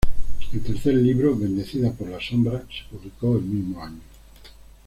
[0.51, 4.01] El tercer libro "Bendecida por la sombra" se publicó el mismo año.